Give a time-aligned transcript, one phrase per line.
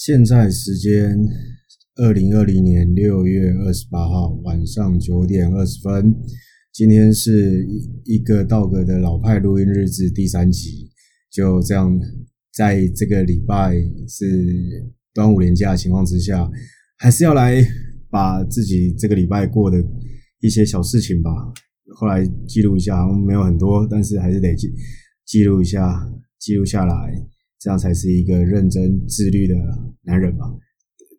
[0.00, 1.18] 现在时间
[1.96, 6.14] 二零二零年六月二十八号晚上九点二十分，
[6.72, 10.88] 今天是一一个道格的老派录音日志第三集。
[11.32, 11.98] 就这样，
[12.54, 13.74] 在这个礼拜
[14.06, 16.48] 是端午连假的情况之下，
[16.98, 17.60] 还是要来
[18.08, 19.84] 把自己这个礼拜过的
[20.40, 21.32] 一些小事情吧，
[21.96, 24.72] 后来记录一下，好像没有很多，但是还是得记
[25.26, 26.08] 记录一下，
[26.38, 26.94] 记录下来。
[27.60, 29.54] 这样才是一个认真自律的
[30.02, 30.44] 男人吧，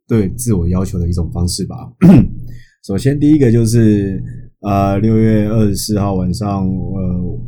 [0.07, 1.75] 对自我要求的一种方式吧。
[2.87, 4.23] 首先，第一个就是
[4.61, 7.39] 呃，六月二十四号晚上，呃，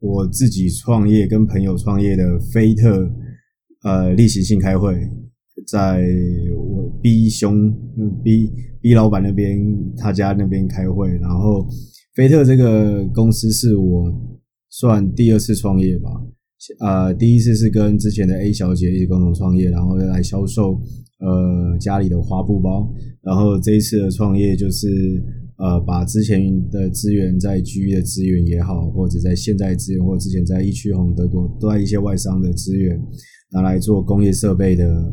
[0.00, 3.10] 我自己创业跟朋友创业的飞特
[3.82, 4.94] 呃例行性开会，
[5.66, 6.04] 在
[6.54, 7.72] 我 B 兄
[8.22, 9.58] B B 老板那边
[9.96, 11.66] 他家那边开会，然后
[12.14, 14.12] 飞特这个公司是我
[14.68, 16.10] 算第二次创业吧。
[16.80, 20.80] 呃，第一次是跟之前的 A 小姐一起共同创业，然后来销售
[21.20, 22.92] 呃家里的花布包。
[23.22, 25.22] 然后这一次的创业就是
[25.58, 33.00] 呃把之前的资源，在 GE 的资源也好，或者在现在资源，或者之前在一区红德国都在一些外商的资源，
[33.52, 35.12] 拿来做工业设备的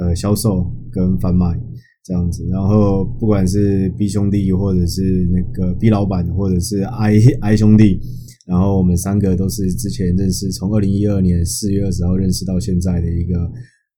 [0.00, 1.58] 呃销售跟贩卖
[2.04, 2.46] 这样子。
[2.48, 8.00] 然后不管是 B 兄弟，或者是那个 B 老板，或者是 I I 兄弟。
[8.46, 13.38] 然后我们三个都是之前认识，从二零一二年四月二十号认识到现在的一个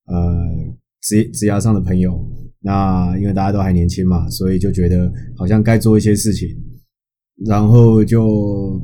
[0.06, 2.18] 呃职职涯上的朋友。
[2.60, 6.48] 那因为大家都还年轻嘛，所以就觉得好像该做一些事情，
[7.46, 8.82] 然后就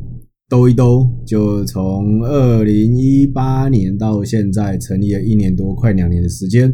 [0.49, 6.73] 兜一兜，就从二零一八年到现在成立了一年多，快两年的时间。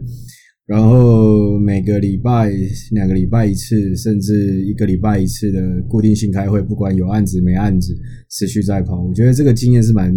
[0.71, 2.49] 然后每个礼拜、
[2.93, 7.93] 两个礼拜一次，甚至一个礼拜一次的固定性开会，不管有案子没案子，
[8.29, 9.03] 持续在跑。
[9.03, 10.15] 我觉得这个经验是蛮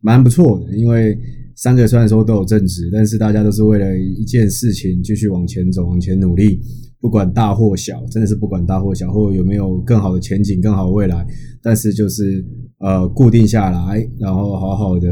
[0.00, 1.18] 蛮不错的，因为
[1.56, 6.60] 三个虽然说都有正职，但是大家都是为了一件事情继续往前走、往前努力，
[7.00, 11.26] 不管大或小，真的是不管大或小，或有没有更好的前景、更好的未来，
[11.60, 12.44] 但是就是
[12.78, 15.08] 呃固定下来，然后好好的。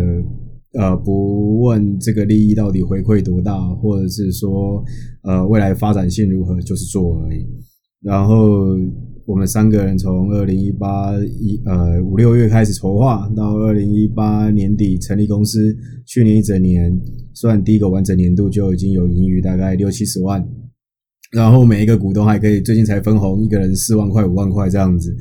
[0.78, 4.84] 呃，不问这个利益到底回馈多大，或者是说，
[5.22, 7.46] 呃，未来发展性如何，就是做而已。
[8.02, 8.76] 然后
[9.24, 15.74] 我们三个人从二零一八一呃五六月开始筹划，到二零一八年底成立公司，
[16.06, 17.00] 去年一整年
[17.32, 20.46] 算第一个完整年度就已经有盈余，大概六七十万。
[21.32, 25.16] 然后每一个股东还可以最近才分红，一个人四万块五万块这样子。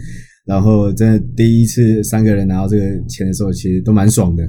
[0.46, 4.44] 然后真的第一次三个人拿到这个钱的时候，其实都蛮爽的。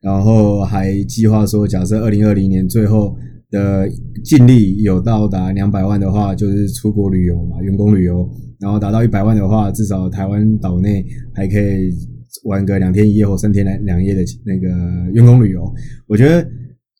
[0.00, 3.16] 然后还计划说，假设二零二零年最后
[3.50, 3.88] 的
[4.24, 8.28] 净利有到达两百万的话，就是出国旅游嘛，员工旅游。
[8.60, 11.90] 然后达到一百万的话，至少台湾岛内还可以
[12.44, 14.68] 玩个两天一夜或三天两两夜的那个
[15.12, 15.62] 员工旅游。
[16.06, 16.44] 我觉得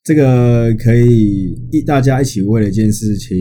[0.05, 3.37] 这个可以一大家一起为了一件事情，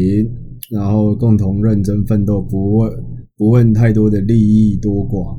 [0.72, 2.91] 然后共同认真奋斗，不问
[3.38, 5.38] 不问太多的利益多寡。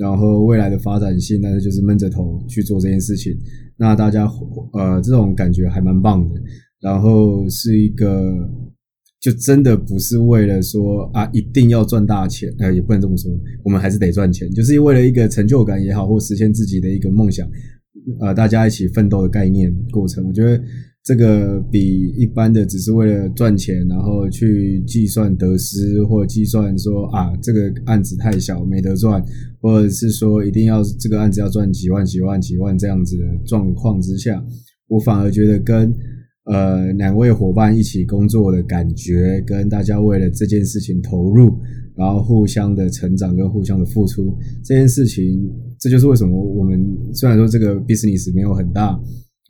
[0.00, 3.36] 然后未来的发展性，但是就是闷着头去做这件事情，
[3.76, 4.26] 那大家
[4.72, 6.34] 呃这种感觉还蛮棒的。
[6.80, 8.48] 然后是一个，
[9.20, 13.30] 就真的不是为了说啊一定要赚大钱，呃也不能这么说，
[13.62, 17.46] 我们还是得赚钱，就是为了一个成就感也好，或实现自己的一个梦想，
[18.20, 20.58] 呃大家一起奋斗的概念过程，我觉得。
[21.10, 29.20] 这个比一般的只是为了赚钱，然后去计算得失，或计算说啊这个案子太小没得赚，
[29.60, 34.40] 或者是说一定要这个案子要赚几万几万几万这样子的状况之下，
[34.86, 35.92] 我反而觉得跟
[36.44, 41.58] 呃两位伙伴一起工作的感觉，跟大家为了这件事情投入，
[41.96, 44.32] 然后互相的成长跟互相的付出
[44.62, 45.50] 这件事情，
[45.80, 46.80] 这就是为什么我们
[47.12, 48.96] 虽然说这个 business 没有很大。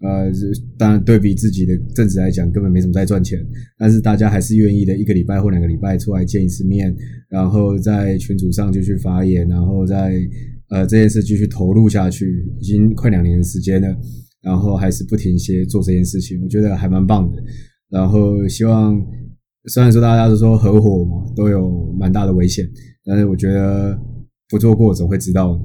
[0.03, 0.33] 呃，
[0.78, 3.38] 当然对比自己的正职来讲，根本没什么在赚钱，
[3.77, 6.94] 但是大家还是愿意的，一个礼拜或两个礼拜出来见一次面，
[7.28, 10.19] 然后在群组上继续发言，然后在
[10.71, 13.94] 呃这件事继续投入下去，已经快两年的时间了，
[14.41, 17.43] 然后还是不停歇做这件事情，我觉得还蛮棒的。
[17.91, 18.99] 然后希望，
[19.67, 22.67] 虽然说大家都说合伙嘛，都有蛮大的危险，
[23.05, 24.00] 但是我觉得
[24.49, 25.61] 不做过总会知道的，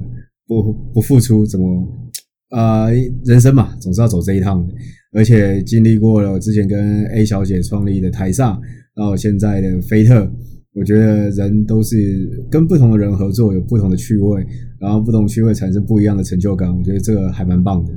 [0.46, 2.02] 不不付出怎么？
[2.50, 2.92] 呃，
[3.24, 4.74] 人生嘛，总是要走这一趟的。
[5.12, 8.60] 而且经历过了之前跟 A 小姐创立的台萨，
[8.94, 10.30] 到现在的飞特，
[10.74, 14.46] 我觉得人都是跟不同的人合作，有不同的趣味，
[14.78, 16.76] 然后不同趣味产生不一样的成就感。
[16.76, 17.92] 我觉得这个还蛮棒的。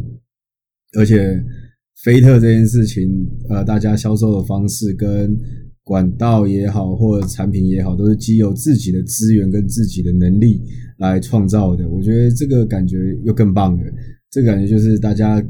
[0.98, 1.44] 而且
[2.04, 5.38] 飞特这件事情，呃，大家销售的方式跟
[5.84, 10.62] 管道也好，或者产品也好，都是基于自己的资源跟自己的能力
[11.00, 11.88] 来创造的。
[11.90, 13.84] 我觉得这个感觉又更棒了。
[14.32, 15.44] 这个感觉就是大家，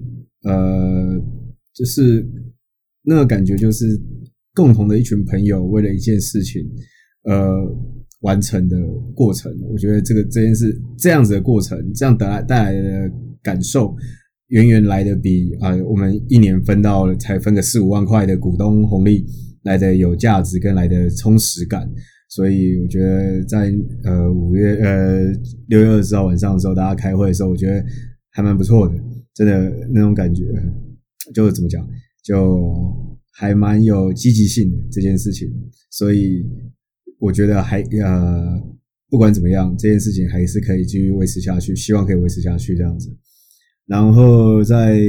[0.43, 1.21] 呃，
[1.73, 2.25] 就是
[3.03, 3.85] 那个感觉就是
[4.55, 6.65] 共同的一群朋友为了一件事情，
[7.23, 7.59] 呃，
[8.21, 8.77] 完成的
[9.13, 9.53] 过程。
[9.71, 13.11] 我觉得这个这件事这样子的过程，这样带来带来的
[13.41, 13.95] 感受，
[14.47, 19.25] 远远来的比啊、我们一年分到才分个四五万块的股东红利
[19.63, 21.89] 来的有价值，跟来的充实感。
[22.29, 23.73] 所以我觉得在
[24.03, 25.31] 呃五月呃
[25.67, 27.83] 六月二十号晚上的时候，大家开会的时候，我觉得
[28.39, 28.95] 还蛮不错的，
[29.35, 30.43] 真的那种感觉，
[31.35, 31.85] 就怎么讲，
[32.23, 32.73] 就
[33.33, 35.45] 还蛮有积极性的这件事情。
[35.91, 36.45] 所以
[37.19, 38.57] 我觉得还呃
[39.09, 43.09] 不管怎么样，这件事情还是可以继续维持下去，希望可以维持下去这样子。
[43.85, 45.01] 然后再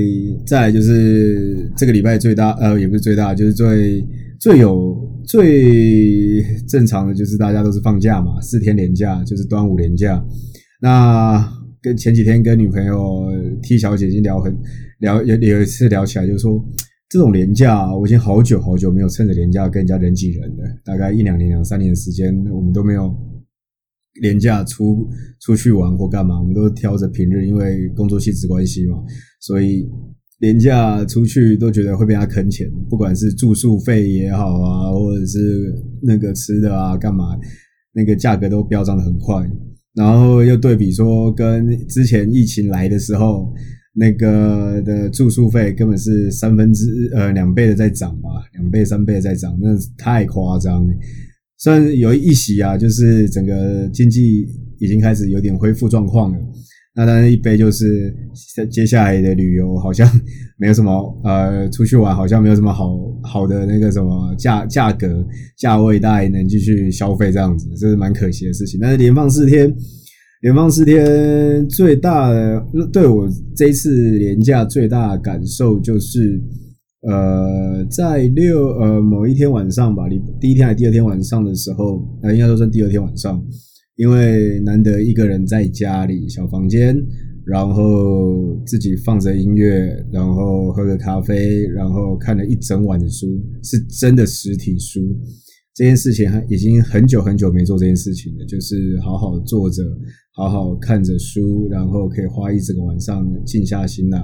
[0.45, 4.05] 再来就是这个礼拜最大呃也不是最大，就是最
[4.41, 5.09] 最有。
[5.27, 10.21] 最正常的就是大家都是放假嘛，四天连假就是端午连假。
[10.81, 11.39] 那
[11.83, 13.27] 跟前几天跟女朋友
[13.63, 14.57] T 小姐已经聊很
[15.01, 16.65] 聊有有一次聊起来，就是说
[17.09, 23.15] 这种廉价我已经好久好久没有趁着廉价跟人家人挤人了，大概一两年两三年的时间我们都没有
[24.21, 25.09] 廉价出
[25.41, 29.03] 出去玩或干嘛，我们都挑着平日，因为工作性质关系嘛，
[29.41, 29.89] 所以。
[30.41, 35.39] 廉价出去都觉得会被他坑钱，不管是住宿费也好啊，或者是
[36.03, 37.39] 那个吃的啊，干嘛，
[37.93, 39.47] 那个价格都飙涨得很快。
[39.95, 43.53] 然后又对比说，跟之前疫情来的时候，
[43.95, 50.95] 那个的住宿费根本是三分之呃两倍的在涨吧，两倍三倍的在涨，那太夸张了。
[51.59, 54.47] 虽然有一席啊，就是整个经济
[54.79, 56.39] 已经开始有点恢复状况了。
[57.01, 58.15] 那当然，一杯就是
[58.71, 60.07] 接下来的旅游好像
[60.59, 62.91] 没有什么呃，出去玩好像没有什么好
[63.23, 65.27] 好的那个什么价价格
[65.57, 68.79] 价位，大家能继续消费这样子，这是蛮可惜的事情。
[68.79, 69.75] 但是连放四天，
[70.43, 72.63] 连放四天最大的
[72.93, 73.27] 对我
[73.57, 76.39] 这一次连假最大的感受就是，
[77.09, 83.43] 呃，在六呃某一天晚上吧，你第一天还第二天晚上的时候，呃，应该说是第二天晚上。
[84.01, 86.97] 因为难得一个人在家里小房间，
[87.45, 93.27] 然后自己放着音乐，然后喝个咖啡，然后看了一整晚的书，
[93.63, 95.03] 是真的实体书。
[95.75, 99.83] 这件事情已经很久很久没做这件事情了，就是好好坐着，
[100.33, 104.19] 好好看着书，然后可以花一整个晚上静下心来，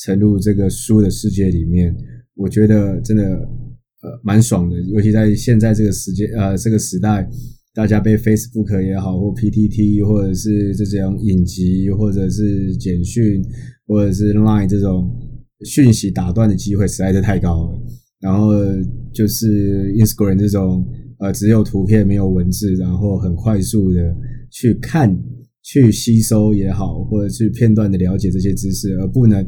[0.00, 1.94] 沉入这个书的世界里面。
[2.34, 7.24] 我觉得真的呃蛮爽的，尤其在现在这个时间呃这个时代。
[7.74, 13.42] 大家被 Facebook 也好，或 PTT，或者是这种影集，或者是简讯，
[13.86, 15.10] 或者是 Line 这种
[15.64, 17.82] 讯息打断的机会实在是太高了。
[18.20, 18.52] 然后
[19.14, 20.86] 就是 Instagram 这种
[21.18, 24.14] 呃只有图片没有文字，然后很快速的
[24.50, 25.18] 去看、
[25.62, 29.42] 去吸收也好，或者去片段的了解这些知识，而不能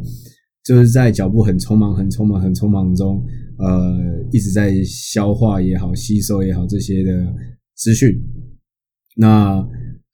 [0.64, 3.22] 就是在脚步很匆忙、很匆忙、很匆忙中，
[3.58, 3.94] 呃
[4.32, 7.34] 一直在消化也好、吸收也好这些的。
[7.76, 8.18] 资讯，
[9.16, 9.66] 那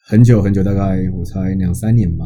[0.09, 2.25] 很久很久，大概我猜两三年吧，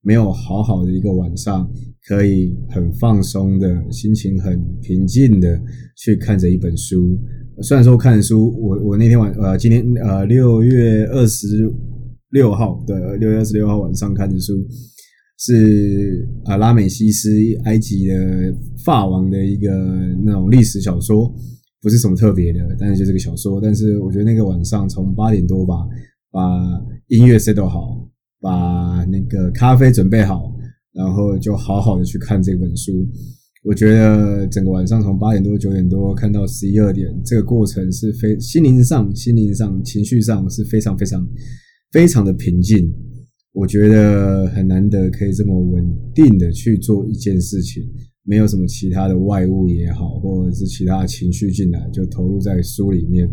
[0.00, 1.68] 没有好好的一个晚上，
[2.06, 5.60] 可以很放松的心情，很平静的
[5.96, 7.18] 去看着一本书。
[7.62, 11.46] 虽然说看书，我我那天晚呃今天呃六月二十
[12.30, 14.54] 六号的六月二十六号晚上看的书
[15.38, 17.30] 是啊拉美西斯
[17.64, 18.54] 埃及的
[18.84, 19.74] 法王的一个
[20.24, 21.34] 那种历史小说。
[21.86, 23.60] 不是什么特别的，但是就这个小说。
[23.60, 25.86] 但是我觉得那个晚上从八点多吧，
[26.32, 26.42] 把
[27.06, 28.04] 音乐 set 好，
[28.40, 30.52] 把那个咖啡准备好，
[30.92, 33.06] 然后就好好的去看这本书。
[33.62, 41.24] 我觉得整个晚上从八点多九点多看到十一二点，这个过程是非心灵上、心灵上、情绪上是非常非常
[41.92, 42.92] 非常的平静。
[43.52, 47.84] 我觉得很难得可以这么稳定的去做一件事情。
[48.28, 53.24] 没有什么其他的外物也好，或者是其他的情绪进来，就投入在书里面，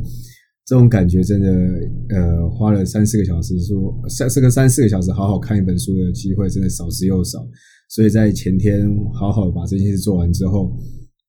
[0.68, 1.50] 这种感觉真的，
[2.10, 7.40] 呃，花了三四个小时说，三四个三四个小时好好看一本书的机会，真的少之又少。
[7.90, 10.72] 所以在前天好好把这件事做完之后，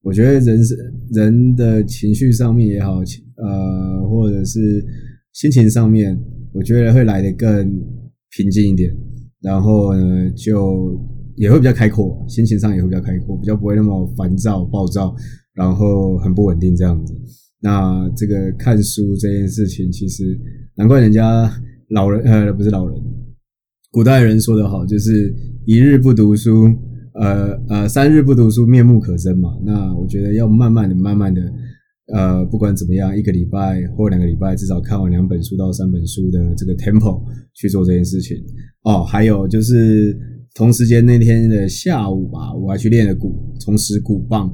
[0.02, 0.76] 我觉得人是
[1.12, 2.98] 人的情绪上面也好，
[3.36, 4.84] 呃，或者是
[5.32, 6.14] 心情上面，
[6.52, 7.66] 我觉得会来得更
[8.36, 8.94] 平静一点。
[9.40, 11.13] 然后呢，就。
[11.36, 15.14] 也会比较开阔，心情上也会比较开阔，比较不会那么烦躁、暴躁，
[15.54, 17.14] 然后很不稳定这样子。
[17.60, 20.38] 那这个看书这件事情，其实
[20.76, 21.50] 难怪人家
[21.90, 22.96] 老人呃不是老人，
[23.90, 26.66] 古代人说得好，就是一日不读书，
[27.14, 29.58] 呃呃三日不读书，面目可憎嘛。
[29.64, 31.40] 那我觉得要慢慢的、慢慢的，
[32.12, 37.22] 呃，不管怎么样，一个礼拜或两个礼拜，至少看完两本书到三本书的这个 tempo
[37.54, 38.36] 去做这件事情。
[38.82, 40.14] 哦，还有就是。
[40.54, 44.50] 同时间那天的下午吧，我还去练了鼓，重拾鼓棒。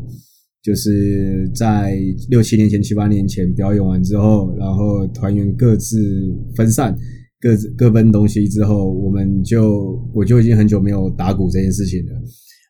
[0.63, 1.97] 就是在
[2.29, 5.99] 六七年前、七八年前表演完之后，然后团员各自
[6.55, 6.95] 分散，
[7.41, 12.13] 各自各奔东西之后，我们就我就已经很久没有打鼓这件事情了。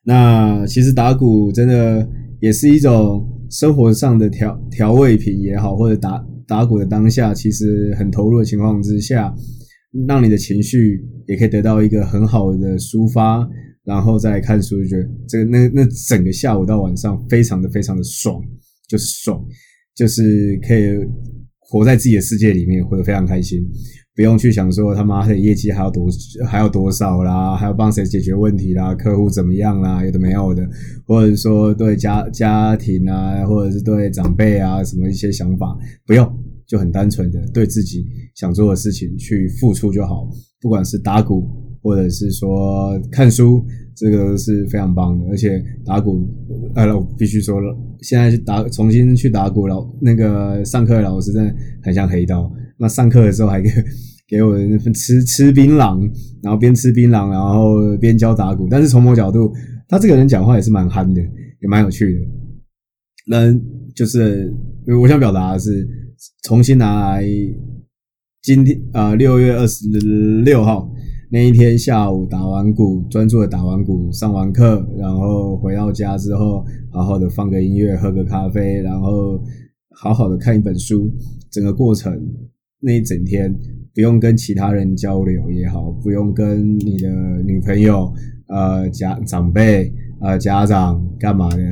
[0.05, 2.07] 那其实打鼓真的
[2.39, 9.35] 也是一种生活上的调调味品也好，或者打打鼓的当下，其实很投入的情况之下，
[10.07, 13.47] 让你的情绪也可以得到一个很好的抒发。
[13.83, 18.39] 然后再看书，就觉得这个那那整个下午到晚上非常的非常的爽，
[18.87, 19.43] 就是爽，
[19.95, 20.91] 就是可以
[21.59, 23.59] 活在自己的世界里面，活得非常开心，
[24.15, 26.07] 不用去想说他妈的业绩还要多
[26.45, 30.63] 还要多少啦，还要帮谁解决问题啦，客户怎么样啦，有的没有的，
[31.07, 36.23] 或者说对家家庭啊，或者是对长辈啊什么一些想法，不用，
[36.71, 40.25] 就很单纯的对自己想做的事情去付出就好，
[40.61, 41.45] 不管是打鼓。
[41.83, 46.29] 或者是说看书，这个是非常棒的，而且打鼓，
[46.75, 52.53] 呃，我必须说了，现在去打，重新去打鼓，老那个上课的老师真的很像黑道。
[52.77, 53.71] 那上课的时候还给
[54.29, 54.55] 给我
[54.93, 56.07] 吃吃槟榔，
[56.43, 58.67] 然后边吃槟榔，然后边教打鼓。
[58.69, 59.51] 但是从某角度，
[59.87, 62.21] 他这个人讲话也是蛮憨的，也蛮有趣的。
[63.25, 63.51] 那
[63.95, 64.53] 就是
[65.01, 65.83] 我想表达的是，
[66.43, 67.25] 重新拿来
[68.43, 69.87] 今天啊，六月二十
[70.43, 70.91] 六号。
[71.31, 79.41] 那一天下午打完鼓，专注的打完鼓，上完课，然后回到家之后，好好的放个音乐，喝个咖啡，然后
[79.95, 81.09] 好好的看一本书。
[81.49, 82.13] 整个过程
[82.81, 83.55] 那一整天，
[83.95, 87.09] 不用跟其他人交流也好，不用跟你的
[87.45, 88.13] 女朋友、
[88.47, 91.63] 呃家长辈、呃家长干嘛的，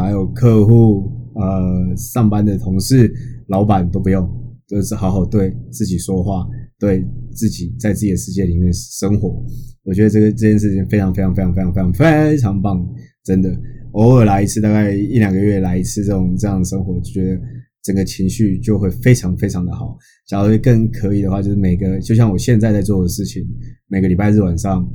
[0.00, 3.12] 还有客户、呃上班的同事、
[3.48, 4.28] 老板都不用，
[4.66, 6.46] 就是好好对自己说话。
[6.80, 9.44] 对自己在自己的世界里面生活，
[9.82, 12.88] 我觉得这个这件事情非常非常非常非常非常非常棒，
[13.24, 13.52] 真的。
[13.94, 17.40] 偶尔来一次，大概一两个月来一次这种这样的生活，就觉得
[17.82, 19.98] 整个情绪就会非常非常的好。
[20.28, 23.44] 假如更可以的话，就是每个就像我现在在做的事情，
[23.88, 24.88] 每个礼拜日晚上，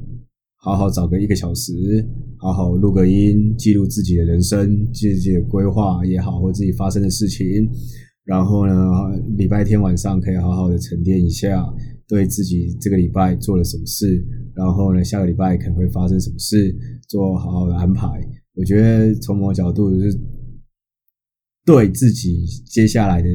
[0.56, 1.74] 好好找个一个小时，
[2.38, 7.70] 好好录个音，记录自己的人生，记录自己的规划也好，或自己发生的事情。
[8.26, 8.74] 然后呢，
[9.38, 11.62] 礼拜天晚上可以好好的沉淀一下，
[12.08, 14.24] 对自己这个礼拜做了什么事，
[14.56, 16.74] 然后呢，下个礼拜可能会发生什么事，
[17.10, 18.08] 做好好的安排。
[18.56, 20.18] 我觉得从某角度就是
[21.66, 23.28] 对自己接下来的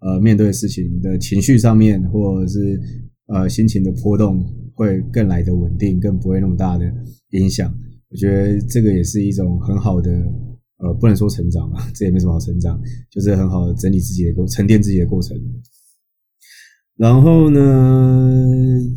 [0.00, 2.80] 呃面对事情的情绪上面，或者是
[3.26, 6.84] 呃心情的波动，会更来的稳定，更不会那么大的
[7.30, 7.72] 影响。
[8.10, 10.10] 我觉得这个也是一种很好的。
[10.78, 12.80] 呃，不能说成长吧， 这也没什么好成长，
[13.10, 15.36] 就是很好的整理自己的过沉淀自己的过程。
[16.96, 17.60] 然后呢，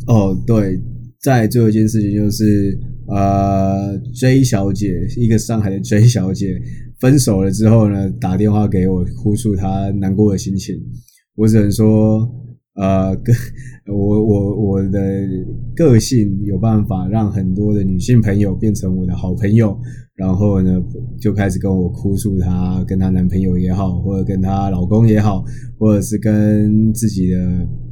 [0.08, 0.80] 哦，对，
[1.22, 6.60] 再最后一件事情就是，呃，J 小姐，一个上海的 J 小姐，
[7.00, 10.76] 分手了之后呢，打电话给我，哭诉她难过的心情。
[11.36, 12.28] 我只能说。
[12.76, 13.34] 呃，个
[13.94, 15.28] 我我我的
[15.76, 19.78] 个性有办法让很多的女性朋友变成我的好朋友，
[20.16, 20.82] 然后呢，
[21.20, 25.44] 就开始跟我哭诉她跟她男朋友也好，或者跟她老公也好，
[25.78, 27.38] 或者是跟自己的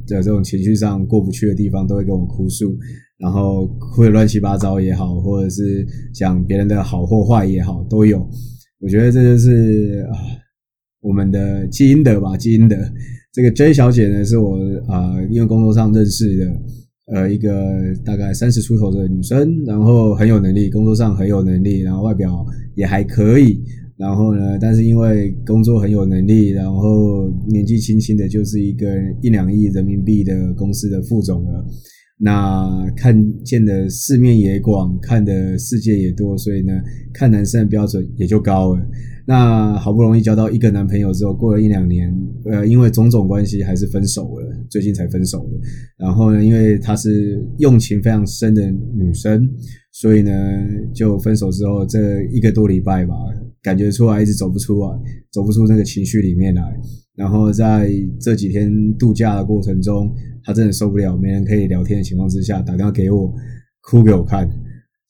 [0.06, 2.74] 的这种情绪上过不去的地方，都会跟我哭诉，
[3.18, 8.26] 然后哭得乱七八糟也好，或者是讲别人的好或坏也好，都有。
[8.80, 10.16] 我觉得这就是啊，
[11.02, 12.76] 我们的基因德吧，基因德。
[13.32, 14.58] 这个 J 小姐呢，是我
[14.88, 16.60] 啊、因为工作上认识的，
[17.14, 17.48] 呃，一个
[18.04, 22.44] 大概三十出头的女生，然后很有能力，工作上很有能力，然后外表
[22.74, 23.62] 也还可以，
[23.96, 28.86] 然后呢，但是因为工作很有能力，然后年纪轻轻的，就是一个
[29.22, 31.64] 一两亿人民币的公司的副总了。
[32.22, 36.72] 那看见的世面也广，看的世界也多，所以呢，
[37.14, 38.82] 看男生的标准也就高了。
[39.26, 45.58] 那好不容易交到一个男朋友之后，过了一两年，呃，因为种种关系还是分手了，最近才分手的。
[45.96, 49.48] 然后呢，因为她是用情非常深的女生，
[49.92, 50.30] 所以呢，
[50.94, 53.14] 就分手之后这一个多礼拜吧，
[53.62, 54.88] 感觉出来一直走不出来，
[55.30, 56.62] 走不出那个情绪里面来。
[57.14, 60.10] 然后在这几天度假的过程中，
[60.42, 63.32] 他真的受不了没人可以聊天的情况之下，打电话给我，
[63.82, 64.48] 哭给我看。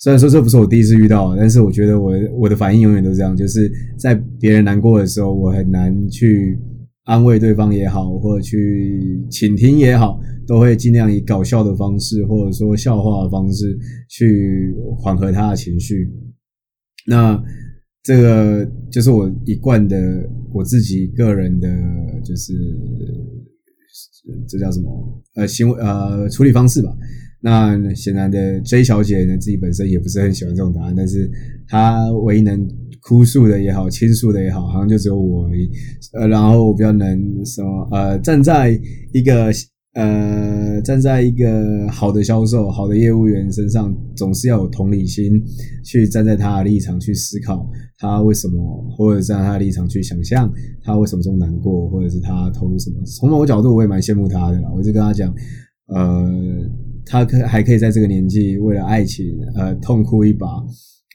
[0.01, 6.59] 虽然说这不是我第一次遇到，但是我觉得我我的反应永远都是这样，就是在别人难过的时候，我很难去
[7.05, 13.79] 安慰对方也好，或者去倾听也好，都会尽量以搞笑的方式，或者说笑话的方式
[14.09, 16.11] 去缓和他的情绪。
[17.07, 17.39] 那
[18.03, 21.69] 这个就是我一贯的我自己个人的，
[22.25, 22.55] 就是。
[24.47, 25.23] 这叫什么？
[25.35, 26.95] 呃，行为呃处理方式吧。
[27.43, 31.31] 那显然的，J 小姐呢自己本身也不是很喜欢这种答案，但是
[31.67, 32.69] 她唯一能
[33.03, 35.71] 哭诉的也好，倾诉的也好，好像就只有我而已。
[36.13, 38.79] 呃，然后我比较能什么呃，站在
[39.13, 39.51] 一个
[39.95, 45.43] 呃，站在一个好的销售、好的业务员身上，总是要有同理心，
[45.83, 47.67] 去站在他的立场去思考
[47.99, 52.97] 他为什么，或者站在他的立场去想象他为什么这么难过，或者是他投入什么。
[53.05, 54.71] 从某个角度，我也蛮羡慕他的啦。
[54.73, 55.35] 我一直跟他讲，
[55.89, 56.31] 呃，
[57.11, 59.27] 他可还可以在这个年纪为了爱情，
[59.57, 60.47] 呃，痛哭一把。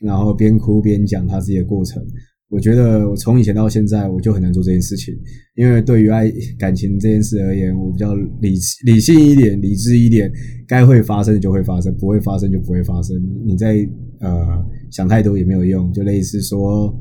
[0.01, 2.05] 然后边哭边讲他自己的过程，
[2.49, 5.15] 我觉得我从以前到现在我就很难做这件事情，
[5.55, 10.29] 因为对于爱感情这件事而言，我比较理理性一点、理智一点，
[10.67, 13.15] 该会发生的就会发生，不会发生就不会发生。
[13.45, 13.87] 你在
[14.19, 14.45] 呃
[14.91, 16.93] 想太多也没有用，就类似说，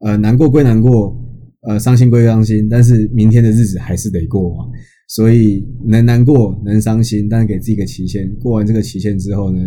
[0.00, 1.16] 呃难过归难过，
[1.62, 4.66] 呃伤心归伤心，但是明天的日子还是得过嘛。
[5.08, 8.30] 所以能难过，能伤心，但是给自己一个期限。
[8.40, 9.58] 过完这个期限之后呢，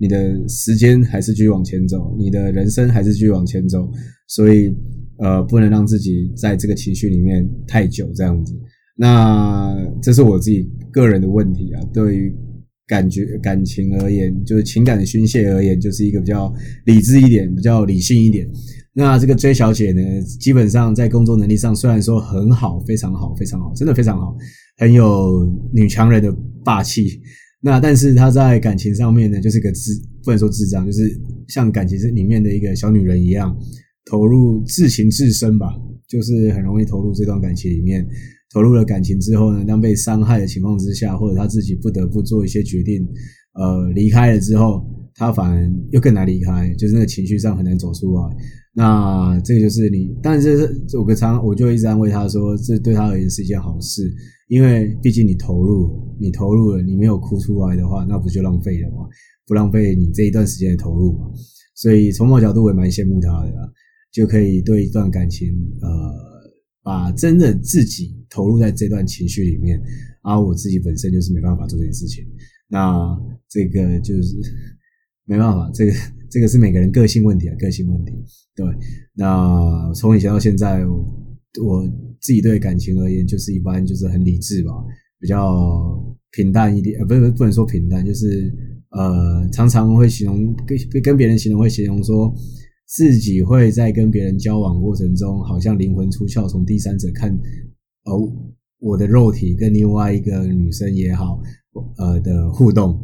[0.00, 3.86] 你的时间还是继续往前走，你的人生还是继续往前走。
[4.26, 4.74] 所以，
[5.18, 8.54] 呃，不能让自己在这个情绪里面太久这样子。
[8.96, 11.82] 那这是我自己个人的问题啊。
[11.92, 12.34] 对于
[12.86, 16.50] 感觉感情而言，就是情感的宣泄而言，就是一个比较
[16.86, 18.48] 理智一点，比较理性一点。
[18.94, 20.00] 那这个 J 小姐呢，
[20.40, 24.34] 基本上在工作能力上虽然说很好，非常好，非常好，真的非常好。
[24.76, 27.20] 很有女强人的霸气，
[27.60, 29.92] 那但是她在感情上面呢，就是个智，
[30.22, 33.56] 不能说智障，就是像感情是里面的一个小女人一样，
[34.10, 35.68] 投入至情至深吧，
[36.08, 38.06] 就是很容易投入这段感情里面。
[38.52, 43.06] 投入了感情之后呢，当被伤害的情况之下，或者她自己不得不做一些决定，
[43.52, 44.82] 呃，离开了之后，
[45.16, 48.36] 他反而又更难离开，就是那个情绪上很难走出来。
[48.74, 54.12] 那这个就是你，但是这我个常我就一直安慰他说，这对他而言是一件好事。
[54.48, 59.08] 因为毕竟你投入，你投入了，你没有哭出来的话，那不就浪费了吗？
[59.46, 61.26] 不浪费你这一段时间的投入嘛。
[61.74, 63.72] 所以从某角度我也蛮羡慕他的，
[64.12, 65.48] 就可以对一段感情，
[65.80, 65.88] 呃，
[66.82, 69.82] 把真的自己投入在这段情绪里面。
[70.22, 72.24] 而我自己本身就是没办法做这件事情，
[72.68, 74.36] 那这个就是
[75.26, 75.92] 没办法，这个
[76.30, 78.12] 这个是每个人个性问题啊，个性问题。
[78.54, 78.66] 对，
[79.14, 81.86] 那从以前到现在，我。
[82.18, 84.72] 自己对感情而言，就是一般就是很理智吧，
[85.20, 88.52] 比较平淡一点，呃，不是不能说平淡，就是
[88.90, 92.34] 呃，常常会形容跟跟别人形容会形容说，
[92.88, 97.30] 自己会在跟别人交往过程中，好像灵魂出窍，从第三者看，
[98.06, 98.28] 哦，
[98.80, 101.40] 我的肉体跟另外一个女生也好，
[101.98, 102.98] 呃的互动，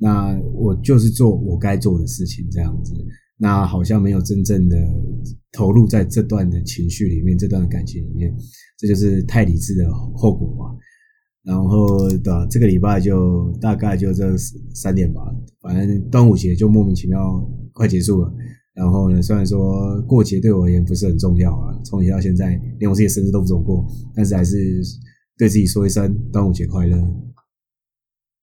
[0.00, 2.94] 那我就是做我该做的事情，这样子。
[3.36, 4.76] 那好像没有真正的
[5.52, 8.34] 投入在这段的情绪里面，这段感情里面，
[8.78, 10.76] 这就是太理智的后果嘛。
[11.42, 14.36] 然后的这个礼拜就大概就这
[14.74, 15.20] 三点吧，
[15.62, 17.18] 反正端午节就莫名其妙
[17.72, 18.32] 快结束了。
[18.74, 24.80] 然后呢，虽然说过节对我而言不是很重要啊，从以前到现在连我自己的生日都不怎么过，但是还是
[25.38, 26.96] 对自己说一声端午节快乐。